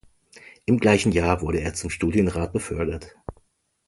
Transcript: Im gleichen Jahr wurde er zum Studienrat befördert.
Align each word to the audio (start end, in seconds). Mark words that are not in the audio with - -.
Im 0.65 0.79
gleichen 0.79 1.11
Jahr 1.11 1.41
wurde 1.41 1.59
er 1.61 1.75
zum 1.75 1.91
Studienrat 1.91 2.53
befördert. 2.53 3.15